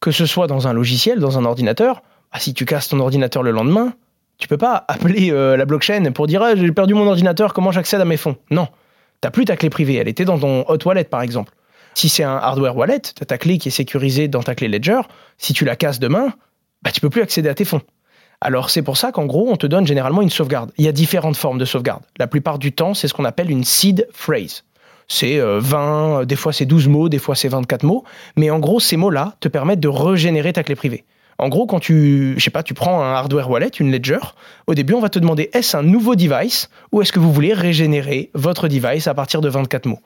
Que 0.00 0.10
ce 0.10 0.26
soit 0.26 0.46
dans 0.46 0.68
un 0.68 0.72
logiciel, 0.72 1.18
dans 1.18 1.38
un 1.38 1.44
ordinateur, 1.44 2.02
bah 2.32 2.38
si 2.38 2.52
tu 2.54 2.64
casses 2.64 2.88
ton 2.88 3.00
ordinateur 3.00 3.42
le 3.42 3.50
lendemain, 3.50 3.94
tu 4.38 4.46
peux 4.46 4.56
pas 4.56 4.84
appeler 4.88 5.30
euh, 5.30 5.56
la 5.56 5.64
blockchain 5.64 6.12
pour 6.12 6.26
dire 6.26 6.42
ah, 6.42 6.54
j'ai 6.54 6.70
perdu 6.72 6.94
mon 6.94 7.06
ordinateur, 7.06 7.52
comment 7.52 7.72
j'accède 7.72 8.00
à 8.00 8.04
mes 8.04 8.16
fonds? 8.16 8.36
Non. 8.50 8.68
T'as 9.20 9.30
plus 9.30 9.44
ta 9.44 9.56
clé 9.56 9.68
privée, 9.68 9.96
elle 9.96 10.08
était 10.08 10.24
dans 10.24 10.38
ton 10.38 10.64
hot 10.68 10.78
wallet 10.84 11.04
par 11.04 11.22
exemple. 11.22 11.52
Si 11.94 12.08
c'est 12.08 12.22
un 12.22 12.36
hardware 12.36 12.76
wallet, 12.76 13.00
tu 13.00 13.20
as 13.20 13.26
ta 13.26 13.36
clé 13.36 13.58
qui 13.58 13.68
est 13.68 13.72
sécurisée 13.72 14.28
dans 14.28 14.42
ta 14.42 14.54
clé 14.54 14.68
Ledger, 14.68 15.00
si 15.38 15.52
tu 15.52 15.64
la 15.64 15.74
casses 15.74 15.98
demain, 15.98 16.32
bah, 16.82 16.92
tu 16.92 17.00
peux 17.00 17.10
plus 17.10 17.22
accéder 17.22 17.48
à 17.48 17.54
tes 17.54 17.64
fonds. 17.64 17.82
Alors 18.40 18.70
c'est 18.70 18.82
pour 18.82 18.96
ça 18.96 19.10
qu'en 19.10 19.26
gros, 19.26 19.50
on 19.50 19.56
te 19.56 19.66
donne 19.66 19.84
généralement 19.84 20.22
une 20.22 20.30
sauvegarde. 20.30 20.70
Il 20.78 20.84
y 20.84 20.88
a 20.88 20.92
différentes 20.92 21.36
formes 21.36 21.58
de 21.58 21.64
sauvegarde. 21.64 22.04
La 22.18 22.28
plupart 22.28 22.60
du 22.60 22.70
temps, 22.70 22.94
c'est 22.94 23.08
ce 23.08 23.14
qu'on 23.14 23.24
appelle 23.24 23.50
une 23.50 23.64
seed 23.64 24.06
phrase. 24.12 24.62
C'est 25.08 25.40
20, 25.40 26.20
euh, 26.20 26.24
des 26.24 26.36
fois 26.36 26.52
c'est 26.52 26.66
12 26.66 26.86
mots, 26.86 27.08
des 27.08 27.18
fois 27.18 27.34
c'est 27.34 27.48
24 27.48 27.82
mots, 27.82 28.04
mais 28.36 28.50
en 28.50 28.60
gros, 28.60 28.78
ces 28.78 28.96
mots-là 28.96 29.34
te 29.40 29.48
permettent 29.48 29.80
de 29.80 29.88
régénérer 29.88 30.52
ta 30.52 30.62
clé 30.62 30.76
privée. 30.76 31.04
En 31.40 31.48
gros, 31.48 31.66
quand 31.66 31.78
tu, 31.78 32.34
je 32.36 32.42
sais 32.42 32.50
pas, 32.50 32.64
tu 32.64 32.74
prends 32.74 33.00
un 33.00 33.12
hardware 33.12 33.48
wallet, 33.48 33.68
une 33.78 33.92
ledger, 33.92 34.18
au 34.66 34.74
début, 34.74 34.94
on 34.94 35.00
va 35.00 35.08
te 35.08 35.20
demander 35.20 35.50
est-ce 35.52 35.76
un 35.76 35.84
nouveau 35.84 36.16
device 36.16 36.68
ou 36.90 37.00
est-ce 37.00 37.12
que 37.12 37.20
vous 37.20 37.32
voulez 37.32 37.52
régénérer 37.52 38.30
votre 38.34 38.66
device 38.66 39.06
à 39.06 39.14
partir 39.14 39.40
de 39.40 39.48
24 39.48 39.86
mots? 39.86 40.00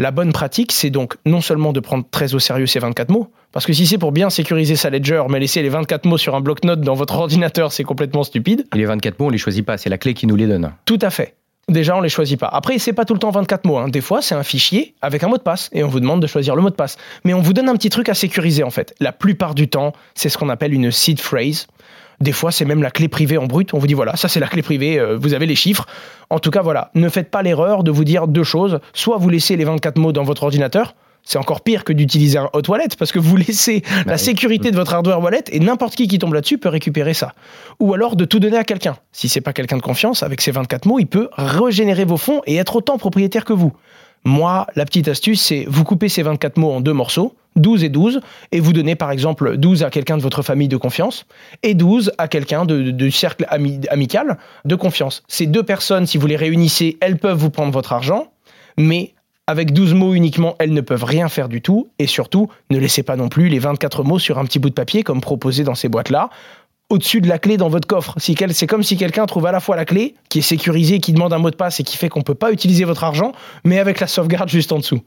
La 0.00 0.10
bonne 0.10 0.32
pratique, 0.32 0.72
c'est 0.72 0.90
donc 0.90 1.14
non 1.24 1.40
seulement 1.40 1.72
de 1.72 1.78
prendre 1.78 2.04
très 2.10 2.34
au 2.34 2.40
sérieux 2.40 2.66
ces 2.66 2.80
24 2.80 3.10
mots, 3.10 3.30
parce 3.52 3.64
que 3.64 3.72
si 3.72 3.86
c'est 3.86 3.98
pour 3.98 4.10
bien 4.10 4.28
sécuriser 4.28 4.74
sa 4.74 4.90
ledger, 4.90 5.22
mais 5.28 5.38
laisser 5.38 5.62
les 5.62 5.68
24 5.68 6.04
mots 6.06 6.18
sur 6.18 6.34
un 6.34 6.40
bloc-notes 6.40 6.80
dans 6.80 6.94
votre 6.94 7.14
ordinateur, 7.18 7.70
c'est 7.70 7.84
complètement 7.84 8.24
stupide. 8.24 8.66
Et 8.74 8.78
les 8.78 8.86
24 8.86 9.20
mots, 9.20 9.26
on 9.26 9.30
les 9.30 9.38
choisit 9.38 9.64
pas, 9.64 9.78
c'est 9.78 9.90
la 9.90 9.98
clé 9.98 10.14
qui 10.14 10.26
nous 10.26 10.34
les 10.34 10.48
donne. 10.48 10.72
Tout 10.84 10.98
à 11.00 11.10
fait. 11.10 11.36
Déjà, 11.68 11.96
on 11.96 12.00
les 12.00 12.08
choisit 12.08 12.38
pas. 12.38 12.48
Après, 12.48 12.78
c'est 12.78 12.92
pas 12.92 13.04
tout 13.04 13.14
le 13.14 13.20
temps 13.20 13.30
24 13.30 13.64
mots. 13.66 13.78
Hein. 13.78 13.88
Des 13.88 14.00
fois, 14.00 14.20
c'est 14.20 14.34
un 14.34 14.42
fichier 14.42 14.94
avec 15.00 15.22
un 15.22 15.28
mot 15.28 15.36
de 15.36 15.42
passe 15.42 15.70
et 15.72 15.84
on 15.84 15.88
vous 15.88 16.00
demande 16.00 16.20
de 16.20 16.26
choisir 16.26 16.56
le 16.56 16.62
mot 16.62 16.70
de 16.70 16.74
passe. 16.74 16.96
Mais 17.24 17.34
on 17.34 17.40
vous 17.40 17.52
donne 17.52 17.68
un 17.68 17.76
petit 17.76 17.88
truc 17.88 18.08
à 18.08 18.14
sécuriser 18.14 18.64
en 18.64 18.70
fait. 18.70 18.94
La 18.98 19.12
plupart 19.12 19.54
du 19.54 19.68
temps, 19.68 19.92
c'est 20.14 20.28
ce 20.28 20.36
qu'on 20.36 20.48
appelle 20.48 20.74
une 20.74 20.90
seed 20.90 21.20
phrase. 21.20 21.68
Des 22.20 22.32
fois, 22.32 22.50
c'est 22.52 22.64
même 22.64 22.82
la 22.82 22.90
clé 22.90 23.08
privée 23.08 23.38
en 23.38 23.46
brut. 23.46 23.74
On 23.74 23.78
vous 23.78 23.86
dit 23.86 23.94
voilà, 23.94 24.16
ça 24.16 24.28
c'est 24.28 24.40
la 24.40 24.48
clé 24.48 24.62
privée, 24.62 24.98
euh, 24.98 25.16
vous 25.16 25.34
avez 25.34 25.46
les 25.46 25.54
chiffres. 25.54 25.86
En 26.30 26.40
tout 26.40 26.50
cas, 26.50 26.62
voilà, 26.62 26.90
ne 26.94 27.08
faites 27.08 27.30
pas 27.30 27.42
l'erreur 27.42 27.84
de 27.84 27.90
vous 27.90 28.04
dire 28.04 28.26
deux 28.26 28.44
choses. 28.44 28.80
Soit 28.92 29.16
vous 29.16 29.28
laissez 29.28 29.56
les 29.56 29.64
24 29.64 29.98
mots 29.98 30.12
dans 30.12 30.24
votre 30.24 30.42
ordinateur, 30.42 30.94
c'est 31.24 31.38
encore 31.38 31.60
pire 31.60 31.84
que 31.84 31.92
d'utiliser 31.92 32.38
un 32.38 32.50
hot 32.52 32.62
wallet 32.68 32.88
parce 32.98 33.12
que 33.12 33.18
vous 33.18 33.36
laissez 33.36 33.82
bah 34.04 34.12
la 34.12 34.18
sécurité 34.18 34.70
de 34.70 34.76
votre 34.76 34.94
hardware 34.94 35.20
wallet 35.20 35.44
et 35.50 35.60
n'importe 35.60 35.94
qui 35.94 36.08
qui 36.08 36.18
tombe 36.18 36.34
là-dessus 36.34 36.58
peut 36.58 36.68
récupérer 36.68 37.14
ça. 37.14 37.34
Ou 37.80 37.94
alors 37.94 38.16
de 38.16 38.24
tout 38.24 38.40
donner 38.40 38.56
à 38.56 38.64
quelqu'un. 38.64 38.96
Si 39.12 39.28
c'est 39.28 39.40
pas 39.40 39.52
quelqu'un 39.52 39.76
de 39.76 39.82
confiance, 39.82 40.22
avec 40.22 40.40
ses 40.40 40.50
24 40.50 40.86
mots, 40.86 40.98
il 40.98 41.06
peut 41.06 41.28
régénérer 41.36 42.04
vos 42.04 42.16
fonds 42.16 42.42
et 42.46 42.56
être 42.56 42.76
autant 42.76 42.98
propriétaire 42.98 43.44
que 43.44 43.52
vous. 43.52 43.72
Moi, 44.24 44.66
la 44.76 44.84
petite 44.84 45.08
astuce, 45.08 45.42
c'est 45.42 45.64
vous 45.68 45.84
coupez 45.84 46.08
ces 46.08 46.22
24 46.22 46.56
mots 46.56 46.70
en 46.70 46.80
deux 46.80 46.92
morceaux, 46.92 47.34
12 47.56 47.84
et 47.84 47.88
12, 47.88 48.20
et 48.52 48.60
vous 48.60 48.72
donnez 48.72 48.94
par 48.94 49.10
exemple 49.10 49.56
12 49.56 49.82
à 49.82 49.90
quelqu'un 49.90 50.16
de 50.16 50.22
votre 50.22 50.42
famille 50.42 50.68
de 50.68 50.76
confiance 50.76 51.26
et 51.62 51.74
12 51.74 52.12
à 52.18 52.28
quelqu'un 52.28 52.64
de, 52.64 53.10
cercle 53.10 53.46
amical 53.90 54.38
de 54.64 54.74
confiance. 54.76 55.24
Ces 55.26 55.46
deux 55.46 55.64
personnes, 55.64 56.06
si 56.06 56.18
vous 56.18 56.26
les 56.26 56.36
réunissez, 56.36 56.98
elles 57.00 57.18
peuvent 57.18 57.36
vous 57.36 57.50
prendre 57.50 57.72
votre 57.72 57.92
argent, 57.92 58.28
mais 58.78 59.12
avec 59.46 59.72
12 59.72 59.94
mots 59.94 60.14
uniquement, 60.14 60.54
elles 60.58 60.72
ne 60.72 60.80
peuvent 60.80 61.04
rien 61.04 61.28
faire 61.28 61.48
du 61.48 61.62
tout. 61.62 61.90
Et 61.98 62.06
surtout, 62.06 62.48
ne 62.70 62.78
laissez 62.78 63.02
pas 63.02 63.16
non 63.16 63.28
plus 63.28 63.48
les 63.48 63.58
24 63.58 64.04
mots 64.04 64.18
sur 64.18 64.38
un 64.38 64.44
petit 64.44 64.58
bout 64.58 64.70
de 64.70 64.74
papier 64.74 65.02
comme 65.02 65.20
proposé 65.20 65.64
dans 65.64 65.74
ces 65.74 65.88
boîtes-là 65.88 66.30
au-dessus 66.92 67.22
de 67.22 67.28
la 67.28 67.38
clé 67.38 67.56
dans 67.56 67.70
votre 67.70 67.88
coffre. 67.88 68.14
c'est 68.18 68.66
comme 68.66 68.82
si 68.82 68.98
quelqu'un 68.98 69.24
trouve 69.24 69.46
à 69.46 69.52
la 69.52 69.60
fois 69.60 69.76
la 69.76 69.86
clé, 69.86 70.14
qui 70.28 70.40
est 70.40 70.42
sécurisée, 70.42 71.00
qui 71.00 71.14
demande 71.14 71.32
un 71.32 71.38
mot 71.38 71.50
de 71.50 71.56
passe 71.56 71.80
et 71.80 71.84
qui 71.84 71.96
fait 71.96 72.10
qu'on 72.10 72.18
ne 72.18 72.24
peut 72.24 72.34
pas 72.34 72.52
utiliser 72.52 72.84
votre 72.84 73.02
argent, 73.02 73.32
mais 73.64 73.78
avec 73.78 73.98
la 73.98 74.06
sauvegarde 74.06 74.50
juste 74.50 74.72
en 74.72 74.78
dessous. 74.78 75.00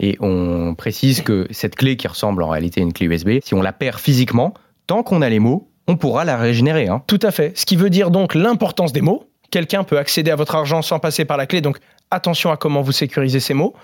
Et 0.00 0.16
on 0.20 0.74
précise 0.74 1.20
que 1.20 1.46
cette 1.50 1.76
clé 1.76 1.98
qui 1.98 2.08
ressemble 2.08 2.42
en 2.42 2.48
réalité 2.48 2.80
à 2.80 2.84
une 2.84 2.92
clé 2.94 3.06
USB, 3.06 3.38
si 3.44 3.52
on 3.52 3.60
la 3.60 3.72
perd 3.72 3.98
physiquement, 3.98 4.54
tant 4.86 5.02
qu'on 5.02 5.20
a 5.20 5.28
les 5.28 5.38
mots, 5.38 5.68
on 5.88 5.96
pourra 5.96 6.24
la 6.24 6.36
régénérer. 6.36 6.88
Hein. 6.88 7.02
Tout 7.06 7.20
à 7.22 7.30
fait. 7.30 7.56
Ce 7.56 7.66
qui 7.66 7.76
veut 7.76 7.90
dire 7.90 8.10
donc 8.10 8.34
l'importance 8.34 8.92
des 8.92 9.02
mots. 9.02 9.24
Quelqu'un 9.50 9.84
peut 9.84 9.98
accéder 9.98 10.30
à 10.30 10.36
votre 10.36 10.54
argent 10.54 10.82
sans 10.82 10.98
passer 10.98 11.24
par 11.24 11.36
la 11.36 11.46
clé, 11.46 11.60
donc 11.60 11.78
attention 12.10 12.50
à 12.50 12.56
comment 12.56 12.82
vous 12.82 12.92
sécurisez 12.92 13.40
ces 13.40 13.54
mots. 13.54 13.74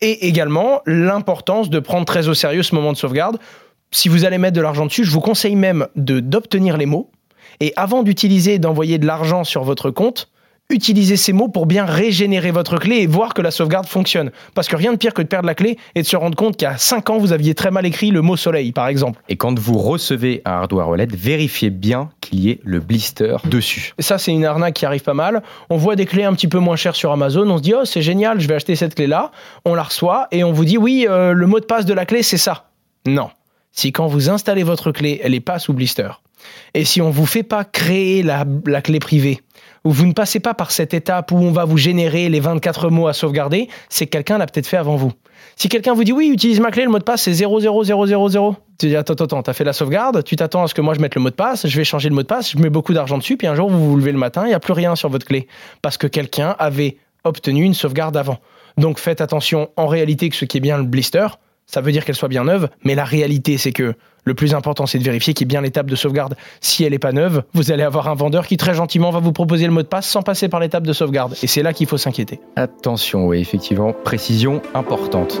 Et 0.00 0.28
également 0.28 0.82
l'importance 0.86 1.70
de 1.70 1.78
prendre 1.78 2.04
très 2.04 2.28
au 2.28 2.34
sérieux 2.34 2.62
ce 2.62 2.74
moment 2.74 2.92
de 2.92 2.98
sauvegarde. 2.98 3.38
Si 3.90 4.08
vous 4.08 4.24
allez 4.24 4.38
mettre 4.38 4.56
de 4.56 4.60
l'argent 4.60 4.86
dessus, 4.86 5.04
je 5.04 5.10
vous 5.10 5.20
conseille 5.20 5.56
même 5.56 5.86
d'obtenir 5.96 6.76
les 6.76 6.86
mots. 6.86 7.10
Et 7.60 7.72
avant 7.76 8.02
d'utiliser 8.02 8.54
et 8.54 8.58
d'envoyer 8.58 8.98
de 8.98 9.06
l'argent 9.06 9.44
sur 9.44 9.64
votre 9.64 9.90
compte, 9.90 10.30
utilisez 10.70 11.16
ces 11.16 11.32
mots 11.32 11.48
pour 11.48 11.66
bien 11.66 11.84
régénérer 11.84 12.50
votre 12.50 12.78
clé 12.78 12.96
et 12.96 13.06
voir 13.06 13.34
que 13.34 13.42
la 13.42 13.50
sauvegarde 13.50 13.86
fonctionne. 13.86 14.30
Parce 14.54 14.68
que 14.68 14.76
rien 14.76 14.92
de 14.92 14.98
pire 14.98 15.14
que 15.14 15.22
de 15.22 15.28
perdre 15.28 15.46
la 15.46 15.54
clé 15.54 15.78
et 15.94 16.02
de 16.02 16.06
se 16.06 16.16
rendre 16.16 16.36
compte 16.36 16.56
qu'à 16.56 16.76
5 16.76 17.10
ans, 17.10 17.18
vous 17.18 17.32
aviez 17.32 17.54
très 17.54 17.70
mal 17.70 17.86
écrit 17.86 18.10
le 18.10 18.22
mot 18.22 18.36
soleil, 18.36 18.72
par 18.72 18.88
exemple. 18.88 19.20
Et 19.28 19.36
quand 19.36 19.58
vous 19.58 19.78
recevez 19.78 20.42
un 20.44 20.52
hardware 20.52 20.88
wallet, 20.88 21.08
vérifiez 21.10 21.70
bien 21.70 22.10
qu'il 22.20 22.40
y 22.40 22.50
ait 22.50 22.60
le 22.64 22.80
blister 22.80 23.36
dessus. 23.44 23.92
Et 23.98 24.02
ça, 24.02 24.18
c'est 24.18 24.32
une 24.32 24.44
arnaque 24.44 24.74
qui 24.74 24.86
arrive 24.86 25.02
pas 25.02 25.14
mal. 25.14 25.42
On 25.70 25.76
voit 25.76 25.96
des 25.96 26.06
clés 26.06 26.24
un 26.24 26.34
petit 26.34 26.48
peu 26.48 26.58
moins 26.58 26.76
chères 26.76 26.96
sur 26.96 27.12
Amazon. 27.12 27.48
On 27.48 27.58
se 27.58 27.62
dit, 27.62 27.74
oh, 27.74 27.84
c'est 27.84 28.02
génial, 28.02 28.40
je 28.40 28.48
vais 28.48 28.54
acheter 28.54 28.76
cette 28.76 28.94
clé-là. 28.94 29.30
On 29.64 29.74
la 29.74 29.84
reçoit 29.84 30.26
et 30.32 30.42
on 30.42 30.52
vous 30.52 30.64
dit, 30.64 30.78
oui, 30.78 31.06
euh, 31.08 31.32
le 31.32 31.46
mot 31.46 31.60
de 31.60 31.64
passe 31.64 31.86
de 31.86 31.94
la 31.94 32.06
clé, 32.06 32.22
c'est 32.22 32.38
ça. 32.38 32.70
Non. 33.06 33.30
Si 33.70 33.92
quand 33.92 34.06
vous 34.06 34.30
installez 34.30 34.62
votre 34.62 34.90
clé, 34.90 35.20
elle 35.22 35.32
n'est 35.32 35.40
pas 35.40 35.58
sous 35.58 35.74
blister, 35.74 36.08
et 36.74 36.84
si 36.84 37.00
on 37.00 37.08
ne 37.08 37.12
vous 37.12 37.26
fait 37.26 37.42
pas 37.42 37.64
créer 37.64 38.22
la, 38.22 38.44
la 38.66 38.82
clé 38.82 38.98
privée, 38.98 39.40
ou 39.86 39.92
vous 39.92 40.06
ne 40.06 40.12
passez 40.12 40.40
pas 40.40 40.52
par 40.52 40.72
cette 40.72 40.94
étape 40.94 41.30
où 41.30 41.36
on 41.36 41.52
va 41.52 41.64
vous 41.64 41.76
générer 41.76 42.28
les 42.28 42.40
24 42.40 42.90
mots 42.90 43.06
à 43.06 43.12
sauvegarder, 43.12 43.68
c'est 43.88 44.06
que 44.06 44.10
quelqu'un 44.10 44.36
l'a 44.36 44.46
peut-être 44.46 44.66
fait 44.66 44.76
avant 44.76 44.96
vous. 44.96 45.12
Si 45.54 45.68
quelqu'un 45.68 45.94
vous 45.94 46.02
dit 46.02 46.10
oui, 46.10 46.28
utilise 46.28 46.58
ma 46.58 46.72
clé, 46.72 46.82
le 46.82 46.90
mot 46.90 46.98
de 46.98 47.04
passe 47.04 47.22
c'est 47.22 47.32
00000, 47.32 47.60
tu 48.78 48.88
dis 48.88 48.96
attends, 48.96 49.14
attends, 49.14 49.42
t'as 49.44 49.52
fait 49.52 49.62
la 49.62 49.72
sauvegarde, 49.72 50.24
tu 50.24 50.34
t'attends 50.34 50.64
à 50.64 50.66
ce 50.66 50.74
que 50.74 50.80
moi 50.80 50.94
je 50.94 51.00
mette 51.00 51.14
le 51.14 51.20
mot 51.20 51.30
de 51.30 51.36
passe, 51.36 51.68
je 51.68 51.76
vais 51.76 51.84
changer 51.84 52.08
le 52.08 52.16
mot 52.16 52.22
de 52.22 52.26
passe, 52.26 52.50
je 52.50 52.58
mets 52.58 52.68
beaucoup 52.68 52.94
d'argent 52.94 53.16
dessus, 53.16 53.36
puis 53.36 53.46
un 53.46 53.54
jour 53.54 53.70
vous 53.70 53.90
vous 53.90 53.96
levez 53.96 54.10
le 54.10 54.18
matin, 54.18 54.42
il 54.44 54.48
n'y 54.48 54.54
a 54.54 54.60
plus 54.60 54.72
rien 54.72 54.96
sur 54.96 55.08
votre 55.08 55.24
clé. 55.24 55.46
Parce 55.82 55.98
que 55.98 56.08
quelqu'un 56.08 56.56
avait 56.58 56.96
obtenu 57.22 57.62
une 57.62 57.74
sauvegarde 57.74 58.16
avant. 58.16 58.38
Donc 58.78 58.98
faites 58.98 59.20
attention 59.20 59.70
en 59.76 59.86
réalité 59.86 60.28
que 60.30 60.36
ce 60.36 60.46
qui 60.46 60.56
est 60.56 60.60
bien 60.60 60.78
le 60.78 60.84
blister, 60.84 61.28
ça 61.66 61.80
veut 61.80 61.92
dire 61.92 62.04
qu'elle 62.04 62.14
soit 62.14 62.28
bien 62.28 62.44
neuve, 62.44 62.68
mais 62.84 62.94
la 62.94 63.04
réalité, 63.04 63.58
c'est 63.58 63.72
que 63.72 63.94
le 64.24 64.34
plus 64.34 64.54
important, 64.54 64.86
c'est 64.86 64.98
de 64.98 65.04
vérifier 65.04 65.34
qu'il 65.34 65.44
y 65.44 65.48
ait 65.48 65.54
bien 65.54 65.60
l'étape 65.60 65.86
de 65.86 65.96
sauvegarde. 65.96 66.36
Si 66.60 66.84
elle 66.84 66.92
n'est 66.92 66.98
pas 66.98 67.12
neuve, 67.12 67.42
vous 67.54 67.70
allez 67.72 67.82
avoir 67.82 68.08
un 68.08 68.14
vendeur 68.14 68.46
qui 68.46 68.56
très 68.56 68.74
gentiment 68.74 69.10
va 69.10 69.20
vous 69.20 69.32
proposer 69.32 69.66
le 69.66 69.72
mot 69.72 69.82
de 69.82 69.86
passe 69.86 70.06
sans 70.06 70.22
passer 70.22 70.48
par 70.48 70.60
l'étape 70.60 70.84
de 70.84 70.92
sauvegarde. 70.92 71.36
Et 71.42 71.46
c'est 71.46 71.62
là 71.62 71.72
qu'il 71.72 71.86
faut 71.86 71.98
s'inquiéter. 71.98 72.40
Attention, 72.56 73.26
oui, 73.26 73.38
effectivement, 73.40 73.92
précision 73.92 74.62
importante. 74.74 75.40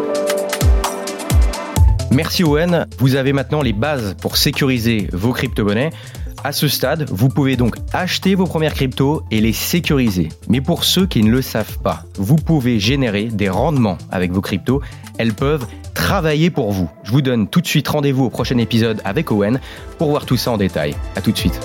Merci 2.10 2.44
Owen, 2.44 2.86
vous 2.98 3.16
avez 3.16 3.32
maintenant 3.32 3.62
les 3.62 3.72
bases 3.72 4.16
pour 4.20 4.36
sécuriser 4.36 5.08
vos 5.12 5.32
crypto-monnaies. 5.32 5.90
À 6.44 6.52
ce 6.52 6.68
stade, 6.68 7.08
vous 7.10 7.28
pouvez 7.28 7.56
donc 7.56 7.76
acheter 7.92 8.34
vos 8.34 8.46
premières 8.46 8.74
cryptos 8.74 9.22
et 9.30 9.40
les 9.40 9.52
sécuriser. 9.52 10.28
Mais 10.48 10.60
pour 10.60 10.84
ceux 10.84 11.06
qui 11.06 11.22
ne 11.22 11.30
le 11.30 11.42
savent 11.42 11.78
pas, 11.78 12.04
vous 12.14 12.36
pouvez 12.36 12.78
générer 12.78 13.24
des 13.24 13.48
rendements 13.48 13.98
avec 14.10 14.32
vos 14.32 14.40
cryptos. 14.40 14.80
Elles 15.18 15.34
peuvent 15.34 15.66
travailler 15.96 16.50
pour 16.50 16.70
vous. 16.72 16.88
Je 17.02 17.10
vous 17.10 17.22
donne 17.22 17.48
tout 17.48 17.60
de 17.60 17.66
suite 17.66 17.88
rendez-vous 17.88 18.26
au 18.26 18.30
prochain 18.30 18.58
épisode 18.58 19.00
avec 19.04 19.32
Owen 19.32 19.58
pour 19.98 20.10
voir 20.10 20.26
tout 20.26 20.36
ça 20.36 20.52
en 20.52 20.58
détail. 20.58 20.94
À 21.16 21.22
tout 21.22 21.32
de 21.32 21.38
suite. 21.38 21.58